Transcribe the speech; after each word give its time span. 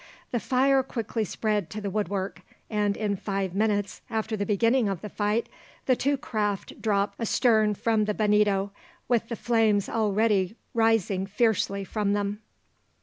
The 0.31 0.39
fire 0.39 0.81
quickly 0.81 1.23
spread 1.23 1.69
to 1.69 1.79
the 1.79 1.91
woodwork, 1.91 2.41
and 2.71 2.97
in 2.97 3.15
five 3.17 3.53
minutes 3.53 4.01
after 4.09 4.35
the 4.35 4.47
beginning 4.47 4.89
of 4.89 5.01
the 5.01 5.09
fight, 5.09 5.47
the 5.85 5.95
two 5.95 6.17
craft 6.17 6.81
dropped 6.81 7.21
astern 7.21 7.75
from 7.75 8.05
the 8.05 8.15
Bonito, 8.15 8.71
with 9.07 9.27
the 9.29 9.35
flames 9.35 9.87
already 9.87 10.55
rising 10.73 11.27
fiercely 11.27 11.83
from 11.83 12.13
them. 12.13 12.41